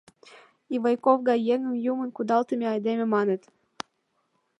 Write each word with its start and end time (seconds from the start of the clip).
Ивайков 0.75 1.19
гай 1.27 1.39
еҥым 1.53 1.75
«Юмын 1.91 2.09
кудалтыме 2.13 2.65
айдеме» 2.73 3.05
маныт. 3.15 3.41